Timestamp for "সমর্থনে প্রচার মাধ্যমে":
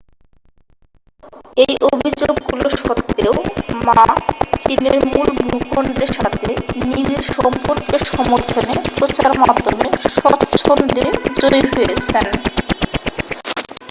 8.11-9.85